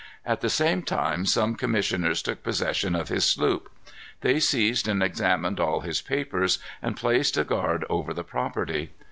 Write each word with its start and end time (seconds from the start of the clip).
At 0.25 0.41
the 0.41 0.49
same 0.49 0.81
time 0.81 1.27
some 1.27 1.53
commissioners 1.53 2.23
took 2.23 2.41
possession 2.41 2.95
of 2.95 3.09
his 3.09 3.23
sloop. 3.23 3.69
They 4.21 4.39
seized 4.39 4.87
and 4.87 5.03
examined 5.03 5.59
all 5.59 5.81
his 5.81 6.01
papers, 6.01 6.57
and 6.81 6.97
placed 6.97 7.37
a 7.37 7.43
guard 7.43 7.85
over 7.87 8.11
the 8.11 8.23
property. 8.23 8.93